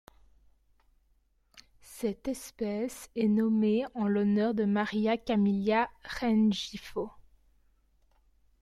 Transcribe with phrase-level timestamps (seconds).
[1.83, 7.11] Cette espèce est nommée en l'honneur de María Camila Renjifo.